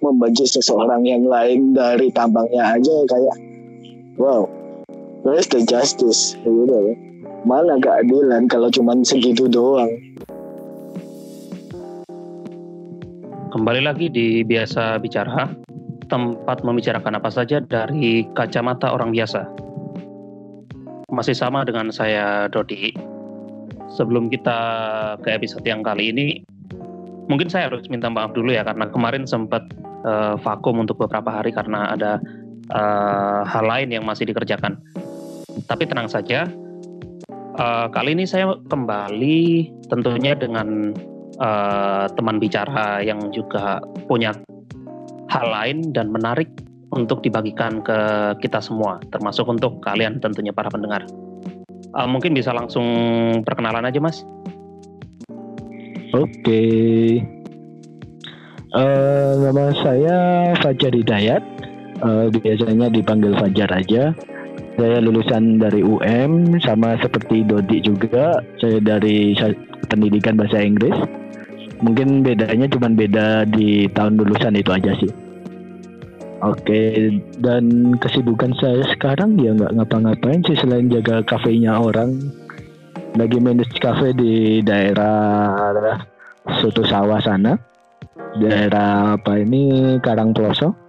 [0.00, 3.36] membajak seseorang yang lain dari tampangnya aja kayak
[4.20, 4.46] wow
[5.26, 6.38] where's the justice?
[6.46, 7.08] Gitu
[7.46, 9.90] mana keadilan kalau cuma segitu doang.
[13.48, 15.48] Kembali lagi di biasa bicara
[16.08, 19.48] tempat membicarakan apa saja dari kacamata orang biasa.
[21.08, 22.92] Masih sama dengan saya Dodi.
[23.88, 24.60] Sebelum kita
[25.24, 26.44] ke episode yang kali ini
[27.28, 29.62] mungkin saya harus minta maaf dulu ya karena kemarin sempat
[30.02, 32.12] uh, vakum untuk beberapa hari karena ada
[32.72, 34.80] uh, hal lain yang masih dikerjakan.
[35.68, 36.48] Tapi tenang saja,
[37.60, 40.96] uh, kali ini saya kembali tentunya dengan
[41.40, 44.32] uh, teman bicara yang juga punya
[45.28, 46.48] hal lain dan menarik
[46.96, 47.98] untuk dibagikan ke
[48.40, 51.04] kita semua, termasuk untuk kalian tentunya para pendengar.
[51.92, 52.88] Uh, mungkin bisa langsung
[53.44, 54.24] perkenalan aja, Mas.
[56.18, 56.62] Oke.
[58.74, 60.18] Uh, nama saya
[60.58, 61.42] Fajar Hidayat.
[62.02, 64.10] Uh, biasanya dipanggil Fajar aja.
[64.74, 68.42] Saya lulusan dari UM sama seperti Dodi juga.
[68.58, 69.38] Saya dari
[69.86, 70.94] pendidikan bahasa Inggris.
[71.86, 75.10] Mungkin bedanya cuma beda di tahun lulusan itu aja sih.
[76.38, 82.14] Oke, dan kesibukan saya sekarang ya nggak ngapa-ngapain sih selain jaga kafenya orang
[83.18, 85.50] lagi manage cafe di daerah
[86.56, 87.60] Soto Sawah sana.
[88.40, 89.96] Daerah apa ini?
[90.00, 90.88] Karang Ploso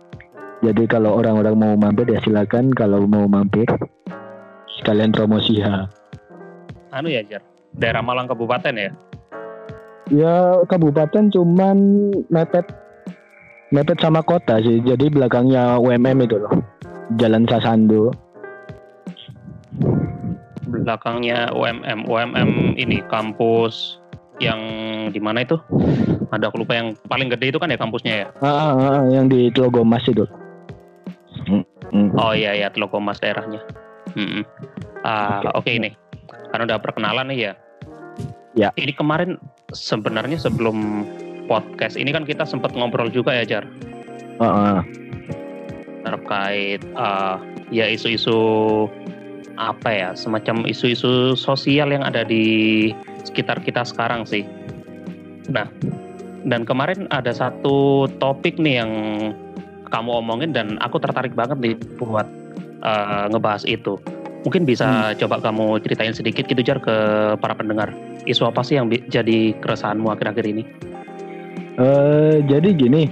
[0.60, 2.76] jadi kalau orang-orang mau mampir ya silakan.
[2.76, 3.64] Kalau mau mampir
[4.80, 5.88] sekalian promosi ya
[6.90, 7.44] anu ya Jar
[7.76, 8.92] daerah Malang Kabupaten ya?
[10.10, 11.78] Ya kabupaten cuman
[12.34, 12.66] mepet
[13.70, 14.82] mepet sama kota sih.
[14.82, 16.54] Jadi belakangnya UMM itu loh.
[17.22, 18.10] Jalan Sasando
[20.70, 23.99] belakangnya UMM UMM ini kampus
[24.40, 24.60] yang
[25.12, 25.60] di mana itu
[26.32, 29.28] ada aku lupa yang paling gede itu kan ya kampusnya ya ah, ah, ah yang
[29.28, 30.24] di Telogomas itu
[31.48, 32.10] hmm, hmm.
[32.16, 33.62] oh iya ya Telogomas daerahnya
[34.16, 34.44] hmm.
[35.04, 35.76] ah oke okay.
[35.76, 35.90] okay, ini
[36.50, 37.54] karena udah perkenalan nih ya
[38.58, 39.38] ya ini kemarin
[39.76, 41.06] sebenarnya sebelum
[41.46, 43.66] podcast ini kan kita sempat ngobrol juga ya Jar
[44.40, 44.80] uh, uh.
[46.06, 47.38] terkait uh,
[47.70, 48.40] ya isu-isu
[49.60, 52.90] apa ya semacam isu-isu sosial yang ada di
[53.24, 54.46] sekitar kita sekarang sih.
[55.50, 55.68] Nah,
[56.46, 58.92] dan kemarin ada satu topik nih yang
[59.90, 62.28] kamu omongin dan aku tertarik banget nih buat
[62.86, 63.98] uh, ngebahas itu.
[64.48, 65.20] Mungkin bisa hmm.
[65.20, 66.96] coba kamu ceritain sedikit gitu jar ke
[67.42, 67.92] para pendengar.
[68.24, 70.64] Isu apa sih yang jadi keresahanmu akhir-akhir ini?
[71.80, 73.08] Uh, jadi gini,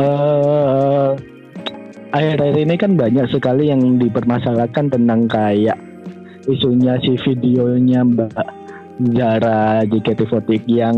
[0.00, 1.12] uh,
[2.12, 5.76] akhir-akhir ini kan banyak sekali yang dipermasalahkan tentang kayak
[6.48, 8.57] isunya si videonya Mbak
[8.98, 10.96] Zara JKT48 yang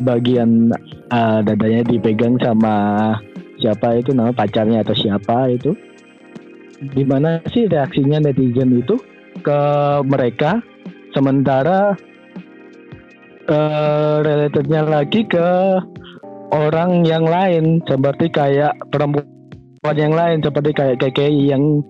[0.00, 0.72] bagian
[1.12, 3.12] uh, dadanya dipegang sama
[3.60, 5.76] siapa itu nama pacarnya atau siapa itu.
[6.94, 8.96] Gimana sih reaksinya netizen itu
[9.42, 9.60] ke
[10.06, 10.62] mereka?
[11.12, 11.98] Sementara
[13.50, 15.48] uh, relatednya lagi ke
[16.54, 21.82] orang yang lain seperti kayak perempuan yang lain seperti kayak KKI yang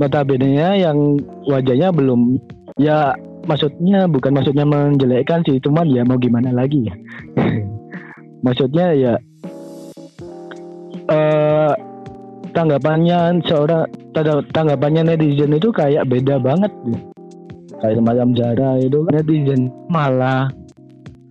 [0.00, 2.40] notabene yang wajahnya belum
[2.80, 3.12] ya
[3.46, 6.86] maksudnya bukan maksudnya menjelekkan sih cuman ya mau gimana lagi.
[6.86, 6.94] Ya
[8.46, 9.14] maksudnya ya
[11.08, 11.74] uh,
[12.52, 13.88] tanggapannya seorang
[14.52, 16.72] tanggapannya netizen itu kayak beda banget.
[17.82, 19.60] Kayak semacam Zara itu netizen
[19.90, 20.46] malah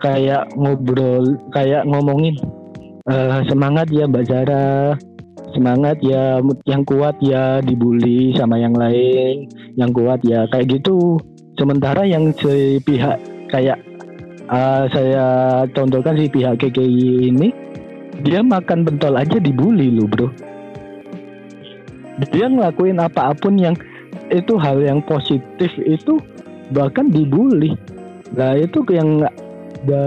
[0.02, 2.36] kayak ngobrol kayak ngomongin
[3.08, 4.98] uh, semangat ya Mbak Zara.
[5.52, 11.20] Semangat ya yang kuat ya dibully sama yang lain yang kuat ya kayak gitu
[11.56, 13.20] sementara yang si pihak
[13.52, 13.80] kayak
[14.48, 15.26] uh, saya
[15.72, 17.50] contohkan si pihak KKI ini
[18.22, 20.28] dia makan bentol aja dibully lo bro.
[22.30, 23.74] Dia ngelakuin apa pun yang
[24.30, 26.22] itu hal yang positif itu
[26.72, 27.74] bahkan dibully.
[28.38, 29.26] Nah itu yang
[29.88, 30.02] da,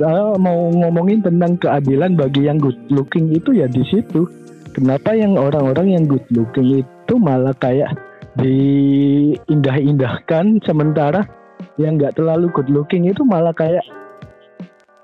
[0.00, 4.24] saya mau ngomongin tentang keadilan bagi yang good looking itu ya di situ.
[4.72, 7.92] Kenapa yang orang-orang yang good looking itu malah kayak
[8.38, 11.26] diindah-indahkan sementara
[11.78, 13.82] yang nggak terlalu good looking itu malah kayak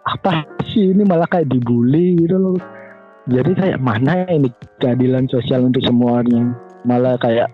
[0.06, 1.02] apa sih ini?
[1.02, 2.54] Malah kayak dibully gitu loh.
[3.26, 6.52] Jadi kayak mana ini keadilan sosial untuk semua orang
[6.84, 7.48] malah kayak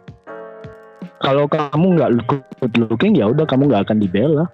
[1.22, 4.50] kalau kamu nggak good looking ya udah kamu nggak akan dibela.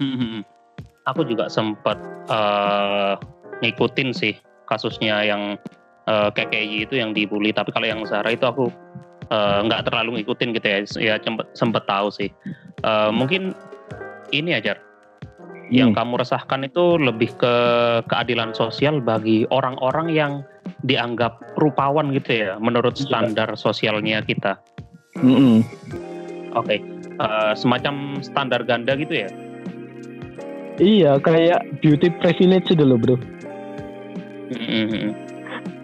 [0.00, 0.42] Hmm,
[1.06, 2.00] aku juga sempat
[2.32, 3.14] uh,
[3.62, 5.60] ngikutin sih kasusnya yang
[6.08, 7.52] uh, eh, KKI itu yang dibully.
[7.52, 8.72] Tapi kalau yang Zara itu aku
[9.13, 9.13] eh,
[9.64, 12.30] nggak uh, terlalu ngikutin gitu ya ya sempet, sempet tahu sih
[12.86, 13.52] uh, mungkin
[14.34, 14.78] ini aja
[15.72, 17.54] Yang kamu resahkan itu lebih ke
[18.12, 20.32] keadilan sosial bagi orang-orang yang
[20.84, 23.08] dianggap rupawan gitu ya, menurut Iya.
[23.08, 24.60] standar sosialnya kita.
[25.24, 25.64] Mm-mm.
[26.52, 26.84] Oke,
[27.14, 29.30] Eh, semacam standar ganda gitu ya.
[30.82, 33.22] Iya, kayak beauty privilege loh, Bro.
[34.50, 35.14] Mm-mm.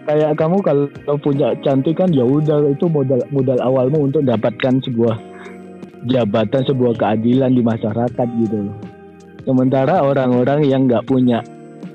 [0.01, 5.15] Kayak kamu kalau punya cantik kan ya udah itu modal modal awalmu untuk dapatkan sebuah
[6.09, 8.77] jabatan, sebuah keadilan di masyarakat gitu loh.
[9.45, 11.45] Sementara orang-orang yang nggak punya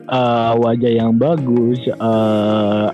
[0.06, 2.87] eh, wajah yang bagus, eh,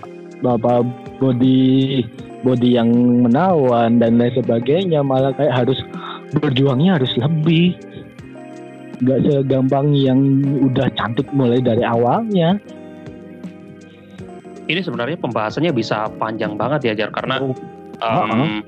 [0.43, 0.83] apa
[1.21, 2.03] body
[2.43, 2.91] body yang
[3.23, 5.79] menawan dan lain sebagainya malah kayak harus
[6.35, 7.79] berjuangnya harus lebih
[9.03, 10.19] nggak segampang yang
[10.63, 12.59] udah cantik mulai dari awalnya
[14.71, 17.43] Ini sebenarnya pembahasannya bisa panjang banget ya Jar karena
[18.03, 18.67] Oh, em,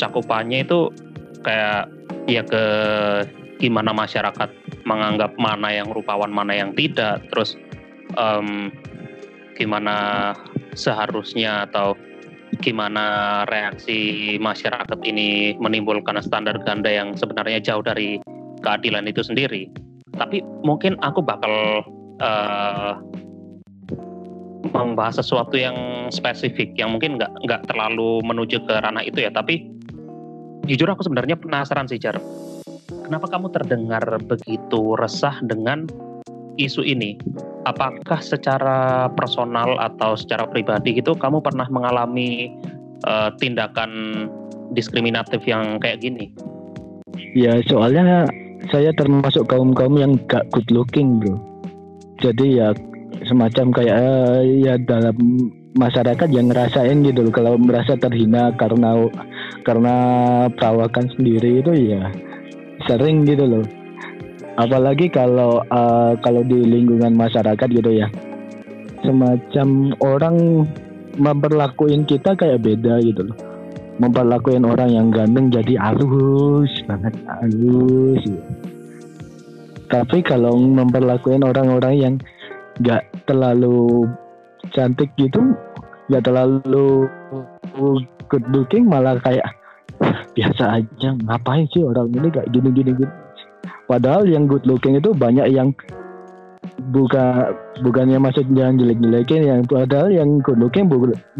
[0.00, 0.88] cakupannya itu
[1.44, 1.92] kayak
[2.24, 2.64] ya ke
[3.60, 4.48] gimana masyarakat
[4.88, 7.60] menganggap mana yang rupawan mana yang tidak terus
[8.16, 8.72] em,
[9.52, 10.32] gimana
[10.72, 11.92] seharusnya atau
[12.64, 18.16] gimana reaksi masyarakat ini menimbulkan standar ganda yang sebenarnya jauh dari
[18.64, 19.68] keadilan itu sendiri.
[20.16, 21.84] Tapi mungkin aku bakal
[22.24, 22.92] eh,
[24.84, 29.30] membahas sesuatu yang spesifik yang mungkin nggak nggak terlalu menuju ke ranah itu ya.
[29.34, 29.66] Tapi
[30.68, 32.20] jujur aku sebenarnya penasaran sih Jar.
[32.88, 35.88] Kenapa kamu terdengar begitu resah dengan
[36.60, 37.16] isu ini?
[37.64, 42.52] Apakah secara personal atau secara pribadi gitu kamu pernah mengalami
[43.04, 43.90] eh, tindakan
[44.76, 46.32] diskriminatif yang kayak gini?
[47.36, 48.28] Ya soalnya
[48.68, 51.40] saya termasuk kaum kaum yang gak good looking bro.
[52.18, 52.74] Jadi ya
[53.26, 55.16] semacam kayak eh, ya dalam
[55.76, 59.08] masyarakat yang ngerasain gitu loh kalau merasa terhina karena
[59.62, 59.94] karena
[60.52, 62.10] perawakan sendiri itu ya
[62.86, 63.64] sering gitu loh.
[64.58, 68.08] Apalagi kalau eh, kalau di lingkungan masyarakat gitu ya
[69.02, 70.66] semacam orang
[71.18, 73.36] memperlakuin kita kayak beda gitu loh
[73.98, 78.42] memperlakuin orang yang ganteng jadi halus banget halus ya.
[79.90, 82.14] tapi kalau memperlakuin orang-orang yang
[82.82, 84.06] nggak terlalu
[84.74, 85.54] cantik gitu
[86.08, 87.06] nggak terlalu
[88.28, 89.44] good looking malah kayak
[90.36, 93.12] biasa aja ngapain sih orang ini kayak gini gini gini
[93.90, 95.74] padahal yang good looking itu banyak yang
[96.94, 97.50] buka
[97.82, 100.86] bukannya maksudnya jelek-jelekin yang padahal yang good looking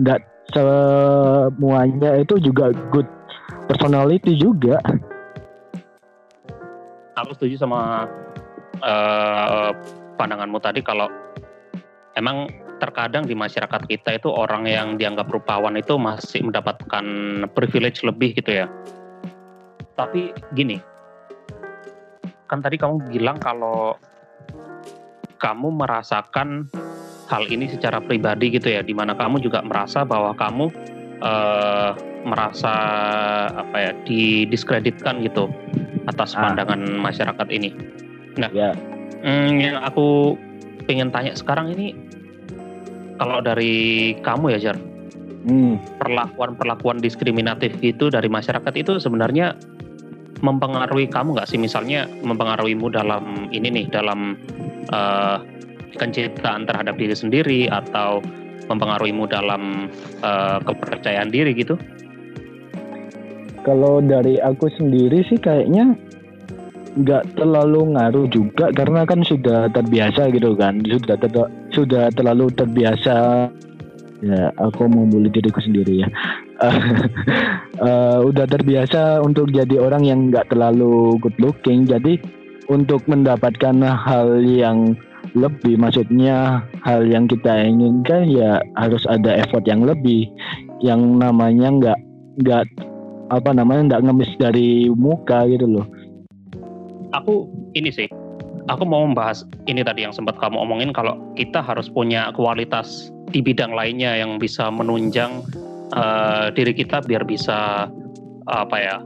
[0.02, 0.20] nggak
[0.52, 3.06] semuanya itu juga good
[3.69, 4.81] personality juga.
[7.19, 8.06] Aku setuju sama
[8.81, 9.70] eh,
[10.18, 11.06] pandanganmu tadi kalau
[12.18, 12.50] emang
[12.82, 17.04] terkadang di masyarakat kita itu orang yang dianggap rupawan itu masih mendapatkan
[17.54, 18.66] privilege lebih gitu ya.
[19.98, 20.78] Tapi gini,
[22.46, 23.98] kan tadi kamu bilang kalau
[25.42, 26.70] kamu merasakan
[27.26, 30.70] hal ini secara pribadi gitu ya, di mana kamu juga merasa bahwa kamu
[31.18, 31.90] eh,
[32.22, 32.74] merasa
[33.50, 35.50] apa ya didiskreditkan gitu
[36.06, 36.50] atas Ah.
[36.50, 37.74] pandangan masyarakat ini.
[38.54, 38.70] ya
[39.18, 40.38] Hmm, yang aku
[40.86, 41.94] pengen tanya sekarang ini,
[43.18, 45.98] kalau dari kamu ya Jar, hmm.
[45.98, 49.58] perlakuan-perlakuan diskriminatif itu dari masyarakat itu sebenarnya
[50.38, 51.58] mempengaruhi kamu nggak sih?
[51.58, 54.38] Misalnya mempengaruhimu dalam ini nih, dalam
[54.94, 55.36] eh,
[55.98, 58.22] kecintaan terhadap diri sendiri atau
[58.70, 59.90] mempengaruhimu dalam
[60.22, 61.75] eh, kepercayaan diri gitu?
[63.68, 65.92] kalau dari aku sendiri sih kayaknya
[66.99, 70.83] nggak terlalu ngaruh juga karena kan sudah terbiasa gitu kan.
[70.83, 73.49] Sudah ter- sudah terlalu terbiasa.
[74.19, 76.09] Ya aku mau diriku sendiri ya.
[77.78, 81.87] Eh, udah terbiasa untuk jadi orang yang nggak terlalu good looking.
[81.87, 82.19] Jadi
[82.67, 84.99] untuk mendapatkan hal yang
[85.38, 90.26] lebih maksudnya hal yang kita inginkan ya harus ada effort yang lebih.
[90.83, 91.99] Yang namanya nggak
[92.43, 92.64] nggak
[93.31, 95.87] apa namanya nggak ngemis dari muka gitu loh
[97.12, 98.08] aku ini sih
[98.68, 103.40] aku mau membahas ini tadi yang sempat kamu omongin kalau kita harus punya kualitas di
[103.44, 105.44] bidang lainnya yang bisa menunjang
[105.92, 107.88] eh, diri kita biar bisa
[108.48, 108.96] apa ya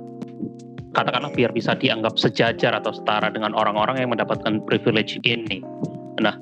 [0.93, 5.65] katakanlah biar bisa dianggap sejajar atau setara dengan orang-orang yang mendapatkan privilege ini.
[6.21, 6.37] Nah,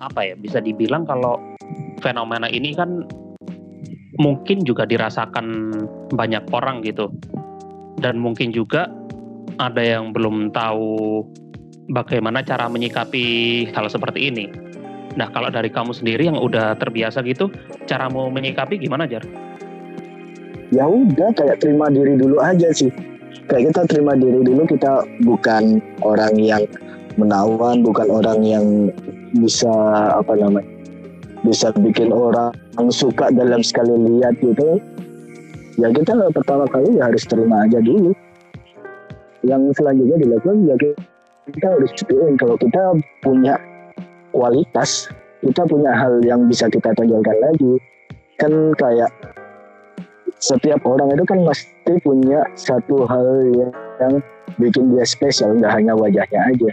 [0.00, 1.36] apa ya bisa dibilang kalau
[2.00, 3.04] fenomena ini kan
[4.18, 5.70] mungkin juga dirasakan
[6.16, 7.12] banyak orang gitu
[8.00, 8.88] dan mungkin juga
[9.56, 11.24] ada yang belum tahu
[11.96, 14.46] bagaimana cara menyikapi hal seperti ini.
[15.16, 17.48] Nah, kalau dari kamu sendiri yang udah terbiasa gitu,
[17.88, 19.24] caramu menyikapi gimana, Jar?
[20.72, 22.92] ya udah kayak terima diri dulu aja sih
[23.48, 26.62] kayak kita terima diri dulu kita bukan orang yang
[27.16, 28.66] menawan bukan orang yang
[29.40, 29.72] bisa
[30.12, 30.68] apa namanya
[31.46, 32.52] bisa bikin orang
[32.92, 34.76] suka dalam sekali lihat gitu
[35.80, 38.12] ya kita pertama kali ya harus terima aja dulu
[39.46, 40.76] yang selanjutnya dilakukan ya
[41.48, 42.82] kita harus cukupin kalau kita
[43.24, 43.54] punya
[44.34, 45.08] kualitas
[45.42, 47.72] kita punya hal yang bisa kita tonjolkan lagi.
[48.38, 49.10] Kan kayak
[50.38, 53.26] setiap orang itu kan pasti punya satu hal
[53.98, 54.22] yang
[54.58, 56.70] bikin dia spesial nggak hanya wajahnya aja.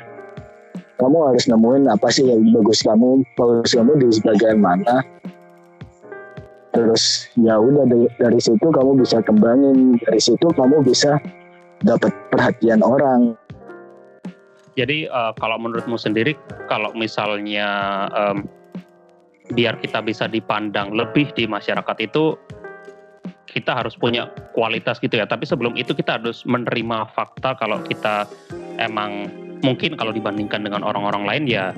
[0.95, 5.03] Kamu harus nemuin apa sih yang bagus kamu bagus kamu di bagian mana.
[6.75, 11.17] Terus ya udah dari, dari situ kamu bisa kembangin dari situ kamu bisa
[11.86, 13.38] dapat perhatian orang.
[14.75, 16.36] Jadi uh, kalau menurutmu sendiri
[16.68, 17.70] kalau misalnya
[18.12, 18.44] um,
[19.56, 22.36] biar kita bisa dipandang lebih di masyarakat itu
[23.48, 25.24] kita harus punya kualitas gitu ya.
[25.24, 28.27] Tapi sebelum itu kita harus menerima fakta kalau kita
[28.84, 29.32] emang
[29.63, 31.72] mungkin kalau dibandingkan dengan orang-orang lain ya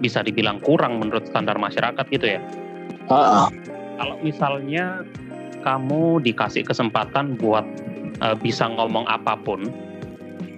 [0.00, 2.40] bisa dibilang kurang menurut standar masyarakat gitu ya.
[3.12, 5.04] Uh -uh kalau misalnya
[5.60, 7.68] kamu dikasih kesempatan buat
[8.20, 9.68] uh, bisa ngomong apa pun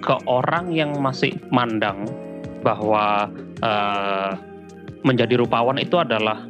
[0.03, 2.07] ke orang yang masih mandang
[2.67, 3.31] bahwa
[3.63, 4.35] uh,
[5.03, 6.43] menjadi rupawan itu adalah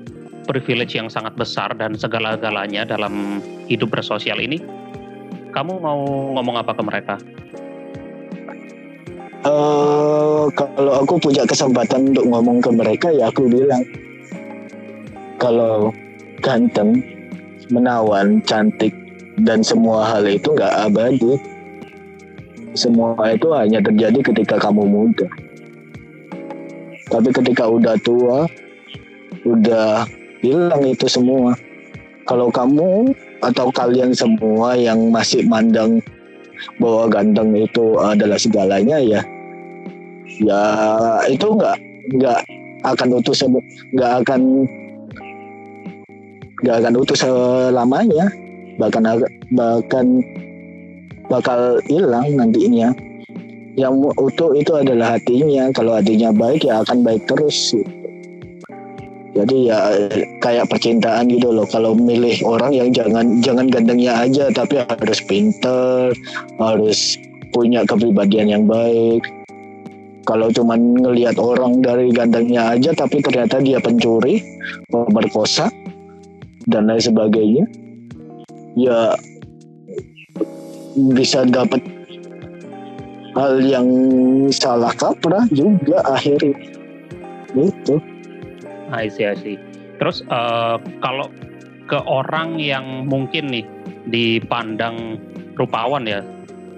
[0.49, 3.39] privilege yang sangat besar dan segala-galanya dalam
[3.71, 4.59] hidup bersosial ini,
[5.55, 6.01] kamu mau
[6.37, 7.17] ngomong apa ke mereka?
[9.43, 13.83] Uh, kalau aku punya kesempatan untuk ngomong ke mereka ya aku bilang
[15.43, 15.91] kalau
[16.39, 17.03] ganteng,
[17.75, 18.95] menawan, cantik,
[19.41, 21.41] dan semua hal itu nggak abadi.
[22.73, 25.29] Semua itu hanya terjadi ketika kamu muda.
[27.13, 28.49] Tapi ketika udah tua,
[29.45, 30.09] udah
[30.41, 31.53] hilang itu semua.
[32.25, 33.13] Kalau kamu
[33.45, 36.01] atau kalian semua yang masih mandang
[36.81, 39.21] bahwa ganteng itu adalah segalanya ya,
[40.41, 40.63] ya
[41.27, 41.77] itu nggak
[42.17, 42.41] nggak
[42.87, 43.35] akan utuh
[43.93, 44.41] nggak akan
[46.63, 48.31] gak akan utuh selamanya
[48.83, 49.23] bahkan
[49.55, 50.07] bahkan
[51.31, 52.91] bakal hilang nantinya
[53.79, 55.71] yang utuh itu adalah hatinya.
[55.71, 57.73] Kalau hatinya baik ya akan baik terus
[59.33, 59.79] jadi ya
[60.45, 61.65] kayak percintaan gitu loh.
[61.65, 66.13] Kalau milih orang yang jangan jangan gandengnya aja tapi harus pinter
[66.61, 67.17] harus
[67.55, 69.25] punya kepribadian yang baik.
[70.29, 74.39] Kalau cuman ngelihat orang dari gandengnya aja tapi ternyata dia pencuri
[74.93, 75.73] pemerkosa
[76.71, 77.65] dan lain sebagainya
[78.79, 79.17] ya
[81.15, 81.81] bisa dapat
[83.33, 83.89] hal yang
[84.53, 86.57] salah kaprah juga akhirnya
[87.57, 87.97] itu
[88.93, 89.57] I see, I see.
[89.97, 91.33] Terus uh, kalau
[91.89, 93.65] ke orang yang mungkin nih
[94.09, 95.17] dipandang
[95.57, 96.21] rupawan ya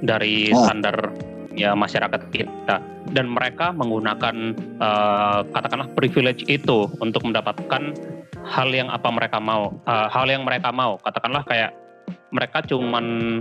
[0.07, 0.63] dari oh.
[0.63, 1.11] standar
[1.55, 2.83] ya masyarakat kita
[3.15, 7.95] dan mereka menggunakan uh, katakanlah privilege itu untuk mendapatkan
[8.43, 11.71] hal yang apa mereka mau uh, hal yang mereka mau katakanlah kayak
[12.35, 13.41] mereka cuman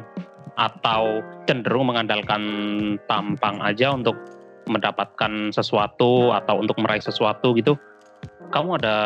[0.53, 2.43] atau cenderung mengandalkan
[3.09, 4.13] tampang aja untuk
[4.69, 7.73] mendapatkan sesuatu atau untuk meraih sesuatu gitu
[8.53, 8.97] kamu ada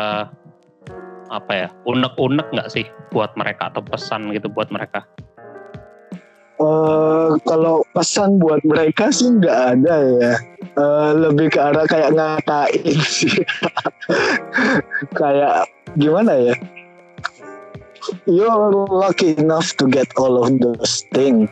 [1.32, 5.08] apa ya unek-unek nggak sih buat mereka atau pesan gitu buat mereka
[6.58, 10.34] Uh, kalau pesan buat mereka sih nggak ada ya.
[10.74, 13.30] Uh, lebih ke arah kayak ngatain sih.
[15.22, 16.58] kayak gimana ya?
[18.28, 21.48] You're lucky enough to get all of those things.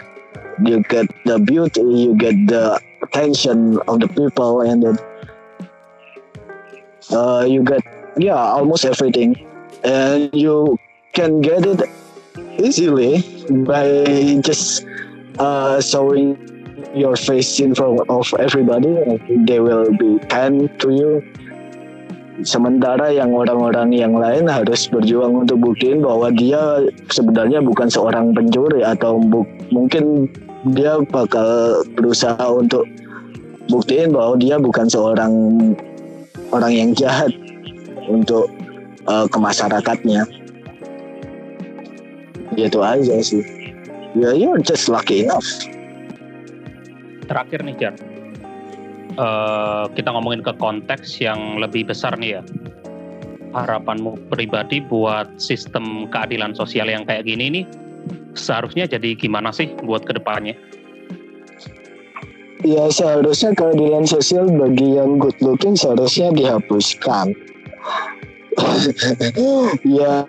[0.62, 4.98] You get the beauty, you get the attention of the people, and then
[7.16, 7.80] uh, you get
[8.20, 9.40] yeah almost everything,
[9.84, 10.76] and you
[11.14, 11.80] can get it
[12.60, 13.24] easily
[13.64, 14.04] by
[14.44, 14.84] just
[15.38, 16.36] uh, showing
[16.92, 19.16] your face in front of everybody.
[19.48, 21.24] They will be kind to you
[22.44, 28.84] sementara yang orang-orang yang lain harus berjuang untuk buktiin bahwa dia sebenarnya bukan seorang pencuri
[28.84, 29.16] atau
[29.72, 30.28] mungkin
[30.76, 32.84] dia bakal berusaha untuk
[33.72, 35.32] buktiin bahwa dia bukan seorang
[36.52, 37.32] orang yang jahat
[38.10, 38.52] untuk
[39.08, 40.28] uh, ke masyarakatnya.
[42.52, 43.44] Gitu aja sih.
[44.16, 45.46] Ya you're just lucky enough.
[47.26, 48.15] Terakhir nih Jar
[49.16, 52.42] uh, kita ngomongin ke konteks yang lebih besar nih ya.
[53.56, 57.64] Harapanmu pribadi buat sistem keadilan sosial yang kayak gini nih
[58.36, 60.52] seharusnya jadi gimana sih buat ke depannya
[62.66, 67.32] ya seharusnya keadilan sosial bagi yang good looking seharusnya dihapuskan.
[69.84, 70.24] Ya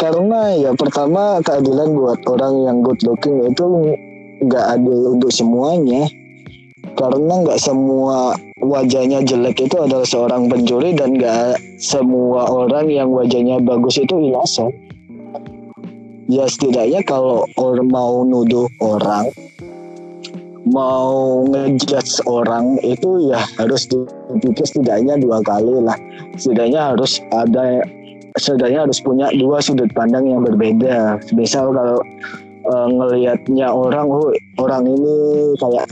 [0.00, 3.92] karena ya pertama keadilan buat orang yang good looking itu
[4.48, 6.08] nggak adil untuk semuanya
[6.96, 8.32] karena nggak semua
[8.64, 14.72] wajahnya jelek itu adalah seorang pencuri dan nggak semua orang yang wajahnya bagus itu innocent
[16.26, 19.28] ya setidaknya kalau orang mau nuduh orang
[20.66, 25.94] mau ngejudge orang itu ya harus dipikir setidaknya dua kali lah.
[26.34, 27.86] Setidaknya harus ada
[28.34, 31.22] setidaknya harus punya dua sudut pandang yang berbeda.
[31.38, 32.02] Misal kalau
[32.66, 35.14] uh, ngelihatnya orang oh orang ini
[35.62, 35.86] kayak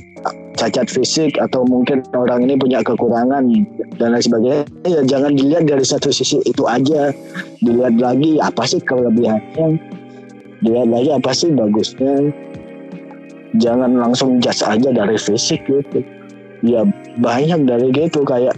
[0.54, 3.42] cacat fisik atau mungkin orang ini punya kekurangan
[3.98, 7.10] dan lain sebagainya ya jangan dilihat dari satu sisi itu aja.
[7.60, 9.78] Dilihat lagi apa sih kelebihannya?
[10.62, 12.30] Dilihat lagi apa sih bagusnya?
[13.58, 16.02] Jangan langsung judge aja dari fisik gitu.
[16.64, 16.86] Ya
[17.18, 18.56] banyak dari gitu kayak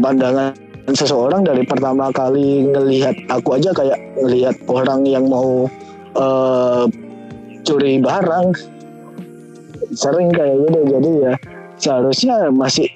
[0.00, 0.56] pandangan
[0.90, 5.68] seseorang dari pertama kali ngelihat aku aja kayak ngelihat orang yang mau
[6.16, 6.88] uh,
[7.62, 8.56] curi barang
[9.94, 11.34] sering kayak gitu jadi ya
[11.80, 12.88] seharusnya masih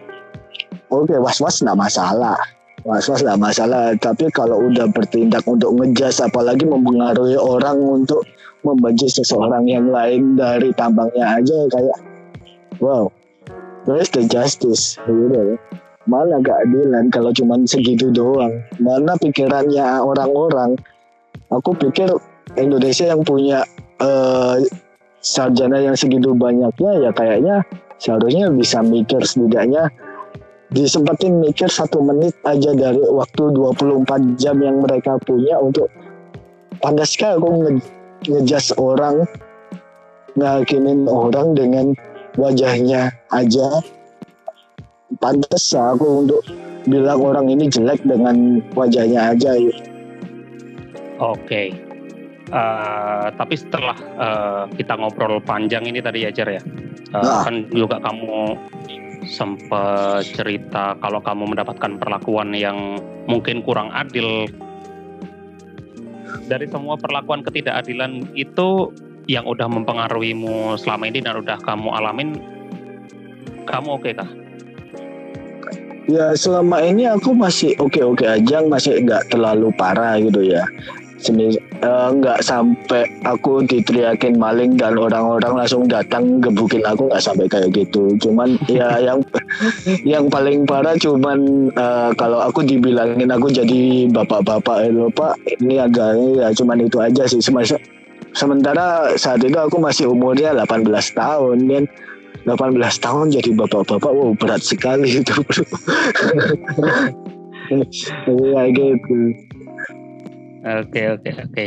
[0.92, 2.36] oke okay, was was nggak masalah.
[2.84, 8.22] Was was nggak masalah tapi kalau udah bertindak untuk ngejas apalagi mempengaruhi orang untuk
[8.64, 11.98] membenci seseorang yang lain dari tambangnya aja kayak
[12.80, 13.08] wow
[13.88, 15.00] where's the justice?
[15.04, 15.56] Gitu ya.
[16.04, 18.60] Mana keadilan kalau cuma segitu doang?
[18.76, 20.76] Mana pikirannya orang-orang?
[21.48, 22.12] Aku pikir
[22.60, 23.64] Indonesia yang punya
[24.04, 24.60] uh,
[25.24, 27.56] sarjana yang segitu banyaknya ya kayaknya
[27.96, 29.88] seharusnya bisa mikir setidaknya
[30.76, 35.88] disempetin mikir satu menit aja dari waktu 24 jam yang mereka punya untuk
[36.84, 37.48] pantas sekali aku
[38.28, 39.24] ngejas orang
[40.36, 41.96] ngakimin orang dengan
[42.36, 43.80] wajahnya aja
[45.22, 46.42] pantas aku untuk
[46.84, 49.74] bilang orang ini jelek dengan wajahnya aja ya.
[51.22, 51.93] Oke.
[52.52, 56.60] Uh, tapi setelah uh, kita ngobrol panjang ini tadi ya Jar ya,
[57.16, 57.40] uh, nah.
[57.40, 58.60] kan juga kamu
[59.24, 64.44] sempat cerita kalau kamu mendapatkan perlakuan yang mungkin kurang adil
[66.44, 68.92] dari semua perlakuan ketidakadilan itu
[69.24, 72.36] yang udah mempengaruhimu selama ini dan udah kamu alamin,
[73.64, 74.30] kamu oke okay kah?
[76.04, 80.60] Ya selama ini aku masih oke-oke aja, masih nggak terlalu parah gitu ya.
[81.14, 81.54] Semis,
[81.86, 87.70] uh, nggak sampai aku diteriakin maling dan orang-orang langsung datang gebukin aku nggak sampai kayak
[87.70, 88.18] gitu.
[88.18, 89.22] Cuman ya yang
[90.02, 96.18] yang paling parah cuman uh, kalau aku dibilangin aku jadi bapak-bapak itu pak ini agak
[96.18, 97.38] ya cuman itu aja sih.
[97.38, 97.78] Semasa,
[98.34, 100.82] sementara saat itu aku masih umurnya 18
[101.14, 101.84] tahun dan
[102.44, 105.64] 18 tahun jadi bapak-bapak wow berat sekali itu bro
[108.52, 109.16] ya gitu
[110.64, 111.64] oke oke oke.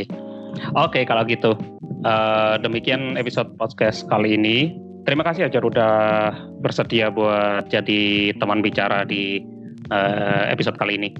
[0.74, 1.54] Oke kalau gitu.
[2.06, 4.74] Uh, demikian episode podcast kali ini.
[5.02, 5.94] Terima kasih aja udah
[6.60, 9.40] bersedia buat jadi teman bicara di
[9.90, 11.10] uh, episode kali ini.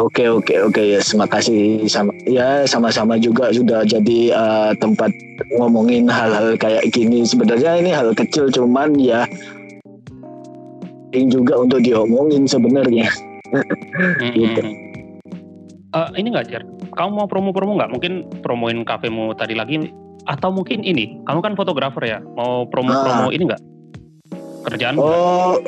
[0.00, 0.82] Oke oke oke.
[0.82, 1.86] Ya terima kasih.
[1.86, 5.12] Sama ya sama-sama juga sudah jadi uh, tempat
[5.60, 7.22] ngomongin hal-hal kayak gini.
[7.22, 9.28] Sebenarnya ini hal kecil cuman ya
[11.14, 13.08] juga untuk diomongin sebenarnya.
[14.36, 14.89] gitu.
[15.90, 16.62] Uh, ini nggak Jar,
[16.94, 17.90] kamu mau promo-promo nggak?
[17.90, 18.12] Mungkin
[18.46, 19.90] promoin kafemu tadi lagi
[20.30, 23.34] atau mungkin ini, kamu kan fotografer ya, mau promo-promo ah.
[23.34, 23.62] ini nggak?
[24.70, 24.94] Kerjaan?
[24.94, 25.58] Oh,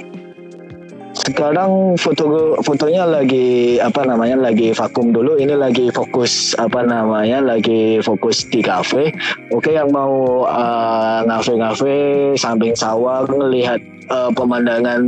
[1.13, 5.37] sekarang foto fotonya lagi apa namanya lagi vakum dulu.
[5.37, 9.13] Ini lagi fokus apa namanya lagi fokus di kafe.
[9.53, 15.03] Oke yang mau uh, ngafe-ngafe samping sawah melihat uh, pemandangan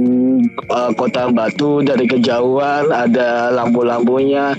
[0.68, 4.52] uh, kota Batu dari kejauhan ada lampu-lampunya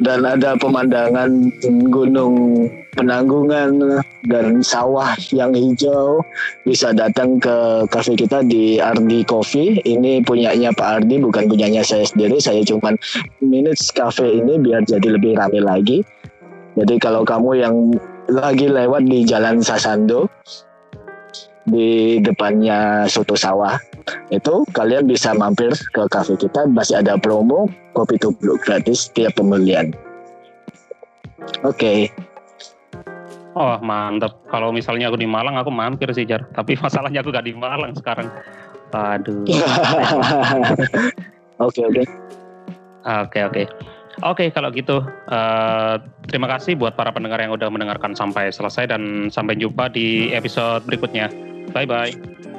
[0.00, 1.52] dan ada pemandangan
[1.88, 6.20] gunung penanggungan dan sawah yang hijau.
[6.64, 9.78] Bisa datang ke kafe kita di Ardi Coffee.
[9.84, 12.40] Ini punyanya Pak Ardi bukan punyanya saya sendiri.
[12.40, 12.96] Saya cuma
[13.44, 15.98] minutes cafe ini biar jadi lebih ramai lagi.
[16.76, 17.76] Jadi kalau kamu yang
[18.28, 20.28] lagi lewat di Jalan Sasando
[21.66, 23.95] di depannya Soto Sawah
[24.30, 29.94] itu kalian bisa mampir ke kafe kita masih ada promo kopi tubruk gratis tiap pembelian
[31.66, 32.10] oke okay.
[33.56, 34.36] Oh mantep.
[34.52, 36.44] Kalau misalnya aku di Malang, aku mampir sih Jar.
[36.52, 38.28] Tapi masalahnya aku gak di Malang sekarang.
[38.92, 39.48] Aduh.
[41.56, 42.04] Oke oke.
[43.08, 43.64] Oke oke.
[44.24, 45.96] Oke kalau gitu uh,
[46.28, 50.84] terima kasih buat para pendengar yang udah mendengarkan sampai selesai dan sampai jumpa di episode
[50.84, 51.32] berikutnya.
[51.72, 52.55] Bye bye.